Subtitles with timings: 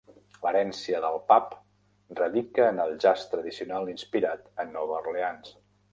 [0.43, 1.51] L'herència del pub
[2.21, 5.55] radica en el jazz tradicional inspirat a Nova Orleans.